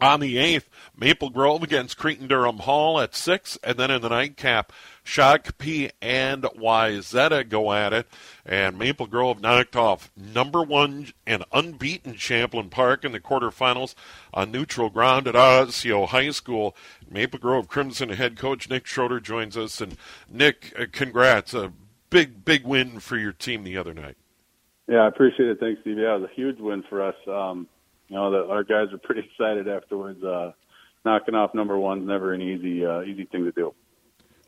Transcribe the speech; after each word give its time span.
On 0.00 0.20
the 0.20 0.36
8th, 0.36 0.64
Maple 0.96 1.30
Grove 1.30 1.62
against 1.62 1.96
Cretin 1.96 2.26
Derham 2.26 2.58
Hall 2.58 3.00
at 3.00 3.14
6, 3.14 3.58
and 3.62 3.78
then 3.78 3.90
in 3.90 4.02
the 4.02 4.08
nightcap, 4.08 4.72
Shakopee 5.04 5.90
and 6.02 6.42
Wayzata 6.42 7.48
go 7.48 7.72
at 7.72 7.92
it, 7.92 8.08
and 8.44 8.78
Maple 8.78 9.06
Grove 9.06 9.40
knocked 9.40 9.76
off 9.76 10.10
number 10.16 10.62
one 10.62 11.12
and 11.26 11.44
unbeaten 11.52 12.14
Champlin 12.14 12.70
Park 12.70 13.04
in 13.04 13.12
the 13.12 13.20
quarterfinals 13.20 13.94
on 14.32 14.50
neutral 14.50 14.90
ground 14.90 15.28
at 15.28 15.36
Osseo 15.36 16.06
High 16.06 16.30
School. 16.30 16.76
Maple 17.08 17.38
Grove 17.38 17.68
Crimson 17.68 18.08
head 18.10 18.36
coach 18.36 18.68
Nick 18.68 18.86
Schroeder 18.86 19.20
joins 19.20 19.56
us, 19.56 19.80
and 19.80 19.96
Nick, 20.28 20.72
uh, 20.78 20.86
congrats, 20.90 21.54
a 21.54 21.72
big, 22.10 22.44
big 22.44 22.64
win 22.64 22.98
for 22.98 23.16
your 23.16 23.32
team 23.32 23.62
the 23.62 23.76
other 23.76 23.94
night. 23.94 24.16
Yeah, 24.88 24.98
I 24.98 25.08
appreciate 25.08 25.48
it. 25.48 25.60
Thanks, 25.60 25.80
Steve. 25.80 25.98
Yeah, 25.98 26.16
it 26.16 26.20
was 26.20 26.30
a 26.30 26.34
huge 26.34 26.58
win 26.58 26.82
for 26.88 27.02
us. 27.02 27.16
Um, 27.26 27.68
you 28.08 28.16
know, 28.16 28.30
the, 28.30 28.50
our 28.50 28.64
guys 28.64 28.92
were 28.92 28.98
pretty 28.98 29.22
excited 29.30 29.68
afterwards. 29.68 30.22
Uh, 30.22 30.52
knocking 31.04 31.34
off 31.34 31.54
number 31.54 31.78
one's 31.78 32.06
never 32.06 32.32
an 32.32 32.40
easy, 32.40 32.84
uh, 32.84 33.02
easy 33.02 33.24
thing 33.24 33.44
to 33.44 33.52
do. 33.52 33.74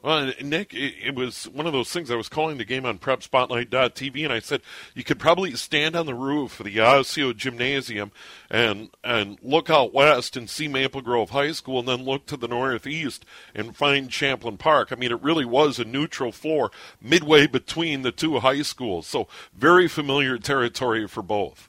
Well, 0.07 0.33
Nick, 0.41 0.73
it, 0.73 1.17
was 1.17 1.49
one 1.49 1.67
of 1.67 1.73
those 1.73 1.91
things. 1.91 2.13
I 2.13 2.15
was 2.15 2.29
calling 2.29 2.59
the 2.59 2.65
game 2.65 2.87
on 2.87 3.01
PrepSpotlight.tv, 3.01 4.23
and 4.23 4.33
I 4.33 4.39
said 4.39 4.61
you 4.95 5.03
could 5.03 5.19
probably 5.19 5.53
stand 5.57 5.97
on 5.97 6.07
the 6.07 6.15
roof 6.15 6.61
of 6.61 6.67
the 6.67 6.79
Osseo 6.79 7.33
Gymnasium 7.33 8.13
and 8.49 8.91
and 9.03 9.37
look 9.43 9.69
out 9.69 9.93
west 9.93 10.37
and 10.37 10.49
see 10.49 10.69
Maple 10.69 11.01
Grove 11.01 11.31
High 11.31 11.51
School, 11.51 11.81
and 11.81 11.89
then 11.89 12.05
look 12.05 12.27
to 12.27 12.37
the 12.37 12.47
northeast 12.47 13.25
and 13.53 13.75
find 13.75 14.09
Champlin 14.09 14.59
Park. 14.59 14.93
I 14.93 14.95
mean, 14.95 15.11
it 15.11 15.23
really 15.23 15.47
was 15.47 15.81
a 15.81 15.85
neutral 15.85 16.31
floor 16.31 16.71
midway 17.01 17.49
between 17.49 18.03
the 18.03 18.13
two 18.13 18.39
high 18.39 18.63
schools, 18.63 19.09
so 19.09 19.27
very 19.55 19.89
familiar 19.89 20.39
territory 20.39 21.09
for 21.09 21.23
both. 21.23 21.69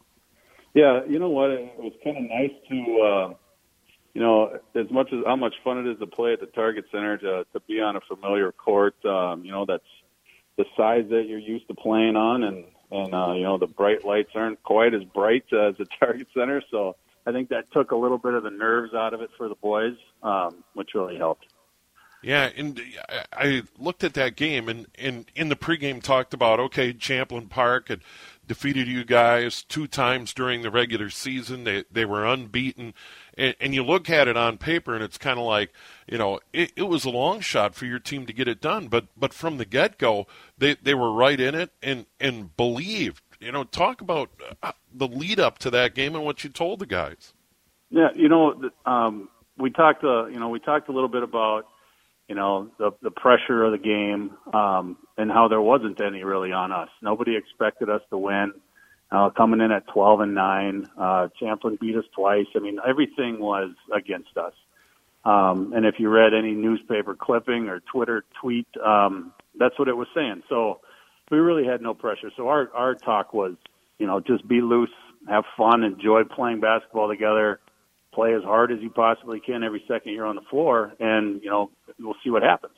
Yeah, 0.78 1.02
you 1.10 1.18
know 1.18 1.30
what? 1.30 1.50
It 1.50 1.74
was 1.78 1.94
kind 2.04 2.18
of 2.18 2.24
nice 2.24 2.52
to. 2.70 3.02
Uh 3.02 3.34
you 4.18 4.24
know, 4.24 4.60
as 4.74 4.90
much 4.90 5.14
as 5.14 5.20
how 5.28 5.36
much 5.36 5.54
fun 5.64 5.78
it 5.78 5.92
is 5.92 6.00
to 6.00 6.08
play 6.08 6.34
at 6.34 6.40
the 6.40 6.48
Target 6.48 6.86
Center, 6.92 7.20
to 7.20 7.46
to 7.54 7.60
be 7.68 7.80
on 7.80 7.96
a 7.96 8.02
familiar 8.02 8.52
court, 8.52 8.96
um, 9.06 9.46
you 9.46 9.52
know, 9.52 9.64
that's 9.68 9.84
the 10.58 10.66
size 10.76 11.06
that 11.12 11.26
you're 11.28 11.38
used 11.38 11.68
to 11.68 11.76
playing 11.76 12.16
on, 12.16 12.42
and 12.42 12.66
and 12.90 13.14
uh, 13.14 13.34
you 13.34 13.44
know 13.44 13.60
the 13.60 13.68
bright 13.68 14.04
lights 14.06 14.32
aren't 14.34 14.64
quite 14.64 14.96
as 14.96 15.04
bright 15.04 15.44
as 15.54 15.78
the 15.78 15.86
Target 16.00 16.28
Center, 16.36 16.64
so 16.72 16.96
I 17.28 17.32
think 17.32 17.50
that 17.50 17.72
took 17.72 17.92
a 17.92 17.96
little 17.96 18.18
bit 18.18 18.34
of 18.34 18.42
the 18.42 18.50
nerves 18.50 18.96
out 18.96 19.14
of 19.14 19.22
it 19.22 19.30
for 19.38 19.48
the 19.48 19.56
boys, 19.56 19.96
um, 20.24 20.64
which 20.74 20.96
really 20.96 21.18
helped. 21.18 21.46
Yeah, 22.24 22.50
and 22.58 22.82
I 23.32 23.62
looked 23.78 24.04
at 24.04 24.16
that 24.16 24.36
game, 24.36 24.68
and, 24.68 24.88
and 24.98 25.26
in 25.36 25.50
the 25.50 25.56
pregame 25.56 26.02
talked 26.02 26.34
about 26.34 26.60
okay, 26.60 26.92
Champlin 26.92 27.48
Park 27.48 27.90
had 27.90 28.02
defeated 28.48 28.88
you 28.88 29.04
guys 29.04 29.64
two 29.64 29.88
times 29.88 30.34
during 30.34 30.62
the 30.62 30.72
regular 30.72 31.10
season. 31.10 31.64
They 31.64 31.84
they 31.92 32.06
were 32.06 32.26
unbeaten 32.26 32.94
and, 33.38 33.56
and 33.62 33.74
you 33.74 33.84
look 33.84 34.10
at 34.10 34.28
it 34.28 34.36
on 34.36 34.58
paper, 34.58 34.96
and 34.96 35.04
it's 35.04 35.18
kind 35.18 35.40
of 35.40 35.46
like, 35.46 35.72
you 36.08 36.18
know, 36.18 36.40
it, 36.52 36.72
it 36.76 36.84
was 36.84 37.06
a 37.06 37.10
long 37.10 37.40
shot 37.40 37.76
for 37.76 37.86
your 37.86 38.00
team 38.00 38.26
to 38.26 38.34
get 38.34 38.48
it 38.48 38.60
done, 38.60 38.88
but 38.88 39.06
but 39.16 39.34
from 39.34 39.58
the 39.58 39.66
get 39.66 39.98
go, 39.98 40.28
they 40.58 40.76
they 40.76 40.96
were 40.96 41.12
right 41.12 41.40
in 41.40 41.56
it 41.56 41.72
and 41.82 42.06
and 42.20 42.56
believed. 42.58 43.22
You 43.40 43.52
know, 43.52 43.64
talk 43.64 44.02
about 44.02 44.32
uh, 44.64 44.72
the 44.92 45.08
lead 45.08 45.40
up 45.40 45.60
to 45.60 45.70
that 45.70 45.94
game 45.94 46.16
and 46.16 46.26
what 46.26 46.44
you 46.44 46.50
told 46.50 46.80
the 46.80 46.88
guys. 46.88 47.34
Yeah, 47.92 48.10
you 48.16 48.28
know, 48.28 48.60
um, 48.86 49.30
we 49.58 49.70
talked. 49.70 50.04
Uh, 50.04 50.26
you 50.26 50.40
know, 50.40 50.50
we 50.50 50.60
talked 50.60 50.90
a 50.90 50.92
little 50.92 51.10
bit 51.10 51.24
about 51.24 51.68
you 52.28 52.36
know 52.36 52.70
the 52.78 52.92
the 53.02 53.12
pressure 53.12 53.64
of 53.64 53.72
the 53.72 53.78
game 53.78 54.32
um, 54.54 54.98
and 55.18 55.32
how 55.32 55.48
there 55.48 55.62
wasn't 55.62 56.02
any 56.02 56.24
really 56.24 56.52
on 56.52 56.72
us. 56.72 56.90
Nobody 57.02 57.36
expected 57.36 57.90
us 57.90 58.02
to 58.10 58.18
win 58.18 58.54
uh, 59.12 59.30
coming 59.30 59.62
in 59.62 59.72
at 59.72 59.88
12 59.88 60.22
and 60.22 60.36
9. 60.36 60.88
Uh, 60.98 61.28
Champlin 61.40 61.78
beat 61.80 61.96
us 61.96 62.06
twice. 62.16 62.46
I 62.56 62.60
mean, 62.60 62.80
everything 62.86 63.40
was 63.40 63.72
against 63.94 64.38
us. 64.38 64.54
Um, 65.24 65.74
and 65.74 65.86
if 65.86 65.96
you 66.00 66.10
read 66.10 66.34
any 66.34 66.54
newspaper 66.54 67.16
clipping 67.16 67.68
or 67.68 67.82
Twitter 67.92 68.24
tweet, 68.42 68.68
um, 68.84 69.34
that's 69.60 69.78
what 69.80 69.88
it 69.88 69.96
was 69.96 70.08
saying. 70.16 70.44
So 70.50 70.80
we 71.32 71.38
really 71.38 71.66
had 71.66 71.82
no 71.82 71.94
pressure. 71.94 72.32
So 72.38 72.48
our, 72.48 72.70
our 72.74 72.96
talk 72.96 73.34
was, 73.34 73.56
you 74.00 74.08
know, 74.08 74.20
just 74.20 74.48
be 74.48 74.62
loose, 74.62 74.94
have 75.28 75.44
fun, 75.58 75.84
enjoy 75.84 76.24
playing 76.24 76.62
basketball 76.62 77.10
together, 77.10 77.60
play 78.18 78.34
as 78.34 78.44
hard 78.44 78.72
as 78.72 78.80
you 78.82 78.90
possibly 78.90 79.40
can 79.40 79.64
every 79.64 79.84
second 79.88 80.12
you're 80.14 80.26
on 80.26 80.36
the 80.36 80.48
floor, 80.50 80.94
and, 81.00 81.40
you 81.44 81.52
know, 81.52 81.70
we'll 82.00 82.16
see 82.24 82.32
what 82.32 82.42
happens. 82.42 82.74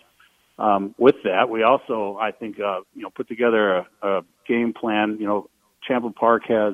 Um, 0.66 0.94
with 0.98 1.16
that, 1.24 1.50
we 1.50 1.64
also, 1.64 2.18
I 2.20 2.32
think, 2.32 2.60
uh, 2.60 2.82
you 2.94 3.04
know, 3.04 3.10
put 3.10 3.30
together 3.30 3.64
a, 3.78 3.88
a 4.04 4.22
game 4.46 4.74
plan, 4.74 5.16
you 5.18 5.26
know, 5.26 5.50
Champlin 5.88 6.12
Park 6.12 6.44
has, 6.50 6.74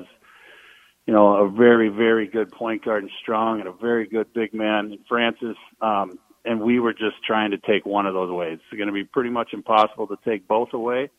you 1.06 1.14
know, 1.14 1.46
a 1.46 1.48
very, 1.48 1.88
very 1.88 2.26
good 2.26 2.50
point 2.50 2.84
guard 2.84 3.04
and 3.04 3.12
strong 3.22 3.60
and 3.60 3.68
a 3.68 3.72
very 3.72 4.08
good 4.08 4.26
big 4.34 4.52
man 4.52 4.90
in 4.90 4.98
Francis. 5.08 5.56
Um, 5.80 6.18
and 6.44 6.60
we 6.60 6.80
were 6.80 6.92
just 6.92 7.22
trying 7.24 7.52
to 7.52 7.58
take 7.58 7.86
one 7.86 8.06
of 8.06 8.14
those 8.14 8.30
away. 8.30 8.48
It's 8.50 8.62
going 8.76 8.88
to 8.88 8.92
be 8.92 9.04
pretty 9.04 9.30
much 9.30 9.50
impossible 9.52 10.08
to 10.08 10.18
take 10.28 10.48
both 10.48 10.72
away. 10.72 11.10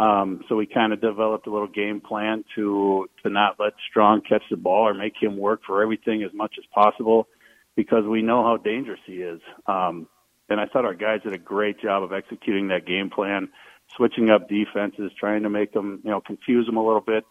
Um, 0.00 0.40
so 0.48 0.56
we 0.56 0.66
kind 0.66 0.94
of 0.94 1.00
developed 1.02 1.46
a 1.46 1.50
little 1.50 1.68
game 1.68 2.00
plan 2.00 2.42
to 2.54 3.06
to 3.22 3.28
not 3.28 3.56
let 3.58 3.74
Strong 3.90 4.22
catch 4.22 4.42
the 4.50 4.56
ball 4.56 4.88
or 4.88 4.94
make 4.94 5.14
him 5.20 5.36
work 5.36 5.60
for 5.66 5.82
everything 5.82 6.22
as 6.22 6.32
much 6.32 6.54
as 6.58 6.64
possible, 6.72 7.28
because 7.76 8.04
we 8.04 8.22
know 8.22 8.42
how 8.42 8.56
dangerous 8.56 9.00
he 9.04 9.16
is. 9.16 9.40
Um, 9.66 10.08
and 10.48 10.58
I 10.58 10.66
thought 10.66 10.86
our 10.86 10.94
guys 10.94 11.20
did 11.22 11.34
a 11.34 11.38
great 11.38 11.80
job 11.80 12.02
of 12.02 12.14
executing 12.14 12.68
that 12.68 12.86
game 12.86 13.10
plan 13.10 13.50
switching 13.96 14.30
up 14.30 14.48
defenses, 14.48 15.12
trying 15.18 15.42
to 15.42 15.50
make 15.50 15.72
them, 15.72 16.00
you 16.02 16.10
know, 16.10 16.20
confuse 16.20 16.64
them 16.64 16.78
a 16.78 16.86
little 16.86 17.02
bit, 17.02 17.24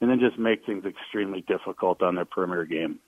and 0.00 0.10
then 0.10 0.18
just 0.18 0.38
make 0.38 0.66
things 0.66 0.84
extremely 0.84 1.42
difficult 1.42 2.02
on 2.02 2.16
their 2.16 2.24
perimeter 2.24 2.64
game. 2.64 2.98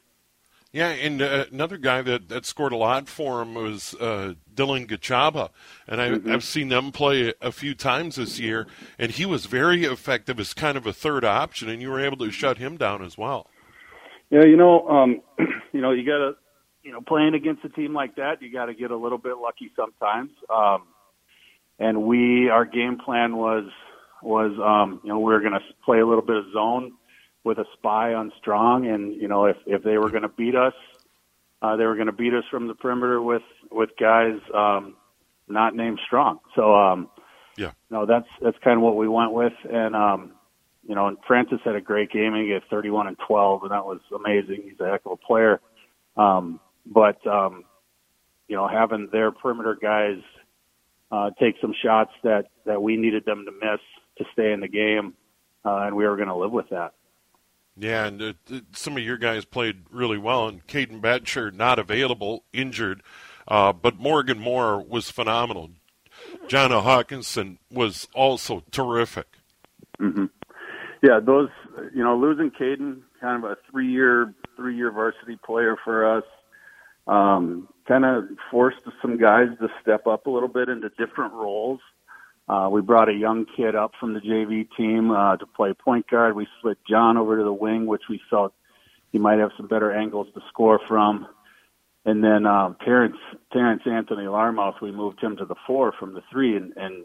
Yeah, 0.72 0.88
and 0.88 1.20
uh, 1.20 1.44
another 1.52 1.76
guy 1.76 2.00
that, 2.00 2.30
that 2.30 2.46
scored 2.46 2.72
a 2.72 2.78
lot 2.78 3.06
for 3.06 3.42
him 3.42 3.54
was 3.54 3.94
uh, 4.00 4.34
Dylan 4.54 4.86
Gachaba, 4.88 5.50
and 5.86 6.00
I, 6.00 6.08
mm-hmm. 6.08 6.32
I've 6.32 6.44
seen 6.44 6.68
them 6.68 6.92
play 6.92 7.34
a 7.42 7.52
few 7.52 7.74
times 7.74 8.16
this 8.16 8.40
year, 8.40 8.66
and 8.98 9.12
he 9.12 9.26
was 9.26 9.44
very 9.44 9.84
effective 9.84 10.40
as 10.40 10.54
kind 10.54 10.78
of 10.78 10.86
a 10.86 10.92
third 10.94 11.26
option, 11.26 11.68
and 11.68 11.82
you 11.82 11.90
were 11.90 12.00
able 12.00 12.16
to 12.18 12.30
shut 12.30 12.56
him 12.56 12.78
down 12.78 13.04
as 13.04 13.18
well. 13.18 13.48
Yeah, 14.30 14.44
you 14.44 14.56
know, 14.56 14.88
um, 14.88 15.20
you 15.74 15.82
know, 15.82 15.90
you 15.90 16.06
got 16.06 16.18
to, 16.18 16.32
you 16.82 16.90
know, 16.90 17.02
playing 17.02 17.34
against 17.34 17.62
a 17.66 17.68
team 17.68 17.92
like 17.92 18.16
that, 18.16 18.40
you 18.40 18.50
got 18.50 18.66
to 18.66 18.74
get 18.74 18.90
a 18.90 18.96
little 18.96 19.18
bit 19.18 19.36
lucky 19.36 19.70
sometimes. 19.76 20.30
Um, 20.48 20.84
and 21.78 22.04
we 22.04 22.48
our 22.48 22.64
game 22.64 22.96
plan 22.96 23.36
was 23.36 23.64
was, 24.22 24.52
um, 24.58 25.00
you 25.02 25.10
know, 25.10 25.18
we 25.18 25.32
were 25.32 25.40
going 25.40 25.52
to 25.52 25.60
play 25.84 25.98
a 25.98 26.06
little 26.06 26.24
bit 26.24 26.36
of 26.36 26.44
zone 26.54 26.92
with 27.44 27.58
a 27.58 27.64
spy 27.74 28.14
on 28.14 28.32
Strong, 28.38 28.86
and 28.86 29.14
you 29.20 29.28
know, 29.28 29.46
if 29.46 29.56
if 29.66 29.82
they 29.82 29.98
were 29.98 30.10
going 30.10 30.22
to 30.22 30.28
beat 30.28 30.54
us, 30.54 30.74
uh, 31.60 31.76
they 31.76 31.84
were 31.84 31.94
going 31.94 32.06
to 32.06 32.12
beat 32.12 32.34
us 32.34 32.44
from 32.50 32.68
the 32.68 32.74
perimeter 32.74 33.20
with 33.20 33.42
with 33.70 33.90
guys 33.98 34.38
um, 34.54 34.96
not 35.48 35.74
named 35.74 36.00
Strong. 36.06 36.40
So, 36.54 36.74
um, 36.74 37.08
yeah, 37.56 37.72
no, 37.90 38.06
that's 38.06 38.28
that's 38.40 38.58
kind 38.62 38.76
of 38.76 38.82
what 38.82 38.96
we 38.96 39.08
went 39.08 39.32
with, 39.32 39.52
and 39.70 39.94
um, 39.94 40.32
you 40.86 40.94
know, 40.94 41.08
and 41.08 41.16
Francis 41.26 41.60
had 41.64 41.76
a 41.76 41.80
great 41.80 42.10
game. 42.10 42.34
He 42.34 42.52
got 42.52 42.68
31 42.68 43.06
and 43.06 43.16
12, 43.26 43.62
and 43.62 43.70
that 43.72 43.84
was 43.84 44.00
amazing. 44.14 44.62
He's 44.64 44.80
a 44.80 44.90
heck 44.90 45.02
of 45.06 45.12
a 45.12 45.16
player. 45.16 45.60
Um, 46.16 46.60
but 46.84 47.24
um, 47.26 47.64
you 48.48 48.56
know, 48.56 48.68
having 48.68 49.08
their 49.12 49.30
perimeter 49.30 49.76
guys 49.80 50.18
uh, 51.10 51.30
take 51.38 51.56
some 51.60 51.74
shots 51.82 52.10
that 52.24 52.46
that 52.66 52.82
we 52.82 52.96
needed 52.96 53.24
them 53.24 53.44
to 53.44 53.52
miss 53.52 53.80
to 54.18 54.24
stay 54.32 54.52
in 54.52 54.60
the 54.60 54.68
game, 54.68 55.14
uh, 55.64 55.86
and 55.86 55.96
we 55.96 56.06
were 56.06 56.16
going 56.16 56.28
to 56.28 56.36
live 56.36 56.52
with 56.52 56.68
that. 56.70 56.94
Yeah, 57.76 58.06
and 58.06 58.22
uh, 58.22 58.32
some 58.72 58.96
of 58.96 59.02
your 59.02 59.16
guys 59.16 59.44
played 59.44 59.84
really 59.90 60.18
well, 60.18 60.46
and 60.46 60.66
Caden 60.66 61.00
Batcher 61.00 61.52
not 61.52 61.78
available, 61.78 62.44
injured, 62.52 63.02
uh, 63.48 63.72
but 63.72 63.98
Morgan 63.98 64.38
Moore 64.38 64.80
was 64.82 65.10
phenomenal. 65.10 65.70
John 66.48 66.70
Hawkinson 66.70 67.58
was 67.70 68.08
also 68.14 68.62
terrific. 68.70 69.26
Mm-hmm. 69.98 70.26
Yeah, 71.02 71.18
those 71.24 71.48
you 71.94 72.04
know 72.04 72.16
losing 72.16 72.50
Caden, 72.50 73.00
kind 73.20 73.42
of 73.42 73.50
a 73.50 73.56
three 73.70 73.90
year 73.90 74.34
three 74.56 74.76
year 74.76 74.90
varsity 74.92 75.38
player 75.44 75.76
for 75.82 76.18
us, 76.18 76.24
um, 77.06 77.68
kind 77.88 78.04
of 78.04 78.24
forced 78.50 78.82
some 79.00 79.18
guys 79.18 79.48
to 79.60 79.68
step 79.80 80.06
up 80.06 80.26
a 80.26 80.30
little 80.30 80.48
bit 80.48 80.68
into 80.68 80.90
different 80.90 81.32
roles. 81.32 81.80
Uh, 82.48 82.68
we 82.70 82.80
brought 82.80 83.08
a 83.08 83.14
young 83.14 83.46
kid 83.56 83.74
up 83.74 83.92
from 84.00 84.14
the 84.14 84.20
JV 84.20 84.68
team 84.76 85.10
uh, 85.10 85.36
to 85.36 85.46
play 85.46 85.72
point 85.72 86.08
guard. 86.10 86.34
We 86.34 86.46
slid 86.60 86.76
John 86.88 87.16
over 87.16 87.38
to 87.38 87.44
the 87.44 87.52
wing, 87.52 87.86
which 87.86 88.02
we 88.10 88.20
felt 88.28 88.52
he 89.12 89.18
might 89.18 89.38
have 89.38 89.50
some 89.56 89.68
better 89.68 89.92
angles 89.92 90.26
to 90.34 90.40
score 90.48 90.80
from. 90.88 91.26
And 92.04 92.22
then 92.24 92.46
um, 92.46 92.76
Terrence 92.84 93.16
Terrence 93.52 93.82
Anthony 93.86 94.24
Larmouth, 94.24 94.80
we 94.82 94.90
moved 94.90 95.22
him 95.22 95.36
to 95.36 95.44
the 95.44 95.54
four 95.66 95.92
from 95.92 96.14
the 96.14 96.22
three, 96.32 96.56
and 96.56 96.72
and 96.76 97.04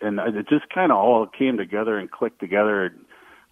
and 0.00 0.36
it 0.36 0.48
just 0.48 0.68
kind 0.72 0.92
of 0.92 0.98
all 0.98 1.26
came 1.26 1.56
together 1.56 1.98
and 1.98 2.10
clicked 2.10 2.38
together 2.38 2.94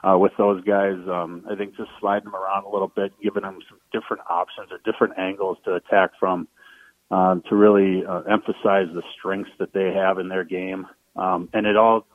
uh, 0.04 0.16
with 0.16 0.32
those 0.38 0.62
guys. 0.64 0.96
Um, 1.08 1.44
I 1.50 1.56
think 1.56 1.76
just 1.76 1.90
sliding 2.00 2.24
them 2.24 2.36
around 2.36 2.64
a 2.64 2.70
little 2.70 2.92
bit, 2.94 3.12
giving 3.22 3.42
them 3.42 3.58
some 3.68 3.78
different 3.92 4.22
options 4.30 4.68
or 4.70 4.78
different 4.90 5.18
angles 5.18 5.58
to 5.64 5.74
attack 5.74 6.10
from, 6.18 6.46
um, 7.10 7.42
to 7.48 7.56
really 7.56 8.04
uh, 8.06 8.20
emphasize 8.30 8.86
the 8.94 9.02
strengths 9.18 9.50
that 9.58 9.72
they 9.72 9.92
have 9.92 10.18
in 10.18 10.28
their 10.28 10.44
game. 10.44 10.86
Um, 11.18 11.48
and 11.52 11.66
it 11.66 11.76
all 11.76 12.06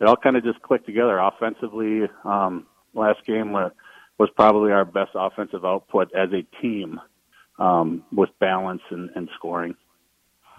it 0.00 0.06
all 0.06 0.16
kind 0.16 0.36
of 0.36 0.44
just 0.44 0.62
clicked 0.62 0.86
together 0.86 1.18
offensively. 1.18 2.02
Um, 2.24 2.66
last 2.94 3.24
game 3.26 3.52
was, 3.52 3.72
was 4.18 4.30
probably 4.34 4.72
our 4.72 4.84
best 4.84 5.10
offensive 5.14 5.64
output 5.64 6.12
as 6.14 6.30
a 6.32 6.42
team 6.60 7.00
um, 7.58 8.04
with 8.12 8.30
balance 8.38 8.82
and, 8.90 9.10
and 9.14 9.28
scoring. 9.36 9.76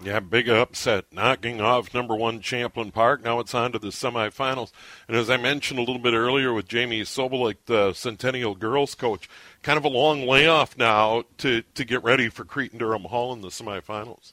Yeah, 0.02 0.18
big 0.18 0.48
upset, 0.48 1.04
knocking 1.12 1.60
off 1.60 1.94
number 1.94 2.16
one 2.16 2.40
Champlin 2.40 2.90
Park. 2.90 3.22
Now 3.22 3.38
it's 3.38 3.54
on 3.54 3.70
to 3.70 3.78
the 3.78 3.88
semifinals. 3.88 4.72
And 5.06 5.16
as 5.16 5.30
I 5.30 5.36
mentioned 5.36 5.78
a 5.78 5.82
little 5.82 6.00
bit 6.00 6.14
earlier 6.14 6.52
with 6.52 6.66
Jamie 6.66 7.02
Sobolik, 7.02 7.56
the 7.66 7.92
Centennial 7.92 8.56
girls 8.56 8.96
coach, 8.96 9.28
kind 9.62 9.78
of 9.78 9.84
a 9.84 9.88
long 9.88 10.26
layoff 10.26 10.76
now 10.76 11.22
to, 11.38 11.62
to 11.62 11.84
get 11.84 12.02
ready 12.02 12.28
for 12.28 12.44
Cretin 12.44 12.78
Derham 12.78 13.04
Hall 13.04 13.32
in 13.32 13.42
the 13.42 13.48
semifinals. 13.48 14.32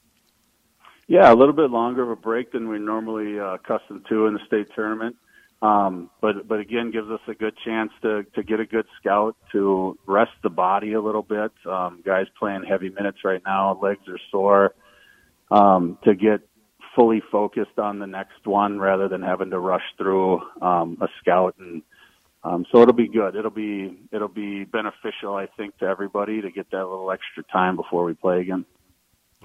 Yeah, 1.09 1.33
a 1.33 1.33
little 1.33 1.56
bit 1.56 1.71
longer 1.71 2.03
of 2.03 2.11
a 2.11 2.15
break 2.15 2.51
than 2.51 2.69
we're 2.69 2.77
normally 2.77 3.39
uh, 3.39 3.56
accustomed 3.56 4.06
to 4.09 4.27
in 4.27 4.35
the 4.35 4.39
state 4.45 4.67
tournament. 4.75 5.15
Um, 5.59 6.11
but 6.21 6.47
but 6.47 6.59
again, 6.59 6.91
gives 6.91 7.09
us 7.09 7.19
a 7.27 7.33
good 7.33 7.56
chance 7.65 7.91
to 8.03 8.23
to 8.35 8.44
get 8.44 8.59
a 8.59 8.65
good 8.65 8.85
scout 9.01 9.35
to 9.51 9.97
rest 10.06 10.31
the 10.44 10.51
body 10.51 10.94
a 10.94 11.01
little 11.01 11.23
bit. 11.23 11.51
Um, 11.65 12.03
guys 12.06 12.27
playing 12.38 12.63
heavy 12.63 12.89
minutes 12.89 13.17
right 13.25 13.41
now, 13.44 13.79
legs 13.81 14.07
are 14.07 14.19
sore 14.29 14.75
um, 15.50 15.97
to 16.03 16.13
get 16.13 16.41
fully 16.95 17.23
focused 17.31 17.79
on 17.79 17.97
the 17.97 18.07
next 18.07 18.45
one 18.45 18.77
rather 18.77 19.07
than 19.07 19.23
having 19.23 19.50
to 19.50 19.57
rush 19.57 19.83
through 19.97 20.39
um, 20.61 21.00
a 21.01 21.07
scout 21.21 21.56
and 21.57 21.81
um, 22.44 22.65
so 22.71 22.81
it'll 22.81 22.94
be 22.94 23.09
good. 23.09 23.35
It'll 23.35 23.51
be 23.51 24.00
it'll 24.11 24.27
be 24.27 24.63
beneficial, 24.63 25.33
I 25.35 25.47
think, 25.57 25.77
to 25.79 25.85
everybody 25.85 26.41
to 26.41 26.51
get 26.51 26.69
that 26.71 26.85
little 26.85 27.11
extra 27.11 27.44
time 27.51 27.75
before 27.75 28.06
we 28.06 28.13
play 28.13 28.41
again. 28.41 28.65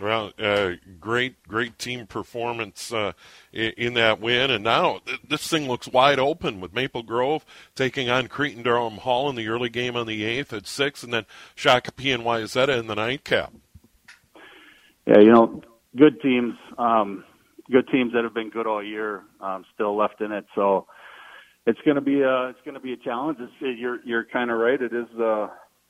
Well, 0.00 0.32
uh, 0.43 0.73
great, 1.00 1.46
great 1.46 1.79
team 1.79 2.08
performance 2.08 2.93
uh, 2.93 3.12
in, 3.52 3.73
in, 3.76 3.94
that 3.94 4.20
win, 4.20 4.50
and 4.50 4.64
now 4.64 4.99
th- 5.06 5.20
this 5.29 5.46
thing 5.46 5.69
looks 5.69 5.87
wide 5.87 6.19
open 6.19 6.61
with 6.61 6.75
Maple 6.75 7.05
Grove 7.05 7.44
taking 7.76 8.11
on 8.11 8.26
Cretin 8.26 8.64
Derham 8.64 8.99
Hall 8.99 9.31
in 9.31 9.37
the 9.37 9.46
early 9.46 9.69
game 9.69 9.94
on 9.94 10.08
the 10.08 10.25
eighth 10.25 10.52
at 10.52 10.67
six, 10.67 11.05
and 11.05 11.12
then 11.12 11.26
Shakopee 11.56 12.12
and 12.12 12.25
Wayzata 12.25 12.76
in 12.76 12.88
the 12.88 12.96
ninth 12.96 13.31
nightcap. 13.31 13.52
Yeah, 15.06 15.20
you 15.20 15.32
know, 15.32 15.62
good 15.97 16.20
teams, 16.20 16.55
um, 16.76 17.25
good 17.70 17.87
teams 17.88 18.12
that 18.14 18.25
have 18.25 18.35
been 18.35 18.50
good 18.50 18.67
all 18.67 18.82
year, 18.82 19.23
um, 19.40 19.64
still 19.75 19.97
left 19.97 20.20
in 20.20 20.32
it. 20.32 20.47
So 20.56 20.87
it's 21.67 21.81
going 21.85 21.97
to 21.97 22.00
be 22.00 22.23
a 22.23 22.49
it's 22.49 22.61
going 22.64 22.75
to 22.75 22.81
be 22.81 22.94
a 22.94 22.97
challenge. 22.97 23.38
It's, 23.40 23.79
you're 23.79 24.05
you're 24.05 24.25
kind 24.25 24.50
of 24.50 24.58
right. 24.58 24.81
It 24.81 24.93
is 24.93 25.06
uh, 25.20 25.49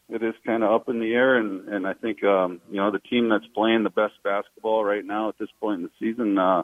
it 0.08 0.22
is 0.22 0.34
kind 0.46 0.62
of 0.62 0.70
up 0.70 0.88
in 0.88 1.00
the 1.00 1.12
air, 1.14 1.36
and 1.36 1.68
and 1.68 1.86
I 1.86 1.94
think 1.94 2.22
um, 2.24 2.60
you 2.70 2.76
know 2.76 2.90
the 2.90 2.98
team 2.98 3.28
that's 3.28 3.46
playing 3.54 3.84
the 3.84 3.90
best 3.90 4.14
basketball 4.22 4.84
right 4.84 5.04
now 5.04 5.28
at 5.28 5.38
this 5.38 5.48
point 5.60 5.80
in 5.80 5.82
the 5.82 5.90
season 5.98 6.38
uh, 6.38 6.62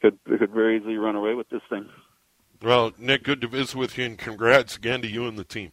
could 0.00 0.18
could 0.24 0.50
very 0.50 0.78
easily 0.78 0.96
run 0.96 1.16
away 1.16 1.34
with 1.34 1.48
this 1.48 1.62
thing. 1.68 1.88
Well, 2.62 2.92
Nick, 2.98 3.24
good 3.24 3.40
to 3.40 3.48
visit 3.48 3.76
with 3.76 3.98
you, 3.98 4.04
and 4.04 4.18
congrats 4.18 4.76
again 4.76 5.02
to 5.02 5.08
you 5.08 5.26
and 5.26 5.38
the 5.38 5.44
team. 5.44 5.72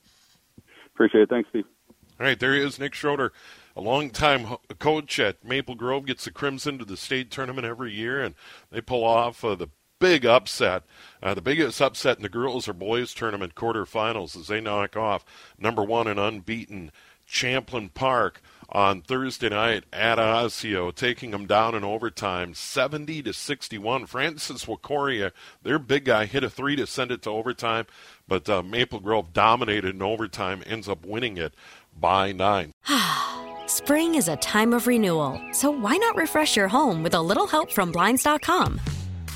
Appreciate 0.94 1.22
it. 1.22 1.30
Thanks, 1.30 1.50
Steve. 1.50 1.66
All 2.20 2.28
right, 2.28 2.40
there 2.40 2.54
he 2.54 2.62
is, 2.62 2.78
Nick 2.78 2.94
Schroeder 2.94 3.32
a 3.76 3.82
long-time 3.82 4.58
coach 4.80 5.20
at 5.20 5.44
Maple 5.44 5.76
Grove, 5.76 6.06
gets 6.06 6.26
the 6.26 6.32
Crimson 6.32 6.78
to 6.78 6.86
the 6.86 6.98
state 6.98 7.32
tournament 7.32 7.66
every 7.66 7.94
year, 7.94 8.22
and 8.22 8.36
they 8.70 8.82
pull 8.82 9.04
off 9.04 9.44
uh, 9.44 9.56
the 9.56 9.70
big 10.02 10.26
upset. 10.26 10.84
Uh, 11.24 11.36
the 11.36 11.42
biggest 11.42 11.82
upset 11.82 12.18
in 12.18 12.24
the 12.24 12.30
girls 12.30 12.68
or 12.68 12.74
boys 12.74 13.14
tournament 13.14 13.54
quarterfinals 13.56 14.36
as 14.36 14.48
they 14.48 14.60
knock 14.60 14.98
off 14.98 15.24
number 15.58 15.84
one 15.84 16.08
and 16.08 16.20
unbeaten 16.20 16.92
Champlin 17.26 17.88
Park 17.88 18.42
on 18.68 19.02
Thursday 19.02 19.50
night 19.50 19.84
at 19.94 20.18
Osseo, 20.18 20.92
taking 20.92 21.32
them 21.32 21.46
down 21.46 21.76
in 21.76 21.84
overtime, 21.84 22.54
70 22.54 23.22
to 23.24 23.32
61. 23.32 24.08
Francis 24.08 24.66
Nwaokorie, 24.66 25.32
their 25.62 25.78
big 25.78 26.06
guy, 26.06 26.26
hit 26.26 26.44
a 26.44 26.50
three 26.50 26.76
to 26.76 26.88
send 26.88 27.12
it 27.12 27.22
to 27.22 27.30
overtime, 27.30 27.86
but 28.28 28.50
uh, 28.50 28.64
Maple 28.64 29.00
Grove 29.00 29.34
dominated 29.34 29.96
in 29.96 30.02
overtime, 30.02 30.64
ends 30.66 30.90
up 30.90 31.06
winning 31.06 31.38
it 31.38 31.54
by 31.98 32.32
nine. 32.32 32.72
Spring 33.68 34.16
is 34.16 34.28
a 34.28 34.38
time 34.38 34.74
of 34.74 34.88
renewal, 34.88 35.40
so 35.52 35.70
why 35.70 35.96
not 35.98 36.16
refresh 36.16 36.58
your 36.58 36.68
home 36.68 37.04
with 37.04 37.14
a 37.14 37.22
little 37.22 37.48
help 37.48 37.72
from 37.72 37.92
Blinds.com? 37.92 38.82